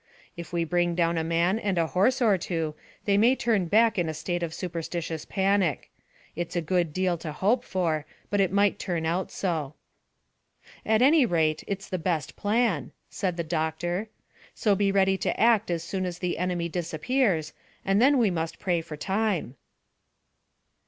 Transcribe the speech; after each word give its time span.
If 0.35 0.51
we 0.51 0.63
bring 0.63 0.95
down 0.95 1.19
a 1.19 1.23
man 1.23 1.59
and 1.59 1.77
a 1.77 1.85
horse 1.85 2.23
or 2.23 2.35
two 2.35 2.73
they 3.05 3.19
may 3.19 3.35
turn 3.35 3.65
back 3.67 3.99
in 3.99 4.09
a 4.09 4.15
state 4.15 4.41
of 4.41 4.51
superstitious 4.51 5.25
panic. 5.25 5.91
It's 6.35 6.55
a 6.55 6.59
good 6.61 6.91
deal 6.91 7.19
to 7.19 7.31
hope 7.31 7.63
for, 7.63 8.07
but 8.31 8.41
it 8.41 8.51
might 8.51 8.79
turn 8.79 9.05
out 9.05 9.29
so." 9.29 9.75
"At 10.87 11.03
any 11.03 11.23
rate 11.27 11.63
it's 11.67 11.87
the 11.87 11.99
best 11.99 12.35
plan," 12.35 12.93
said 13.11 13.37
the 13.37 13.43
doctor. 13.43 14.09
"So 14.55 14.73
be 14.73 14.91
ready 14.91 15.19
to 15.19 15.39
act 15.39 15.69
as 15.69 15.83
soon 15.83 16.07
as 16.07 16.17
the 16.17 16.39
enemy 16.39 16.67
disappears, 16.67 17.53
and 17.85 18.01
then 18.01 18.17
we 18.17 18.31
must 18.31 18.57
pray 18.57 18.81
for 18.81 18.97
time." 18.97 19.55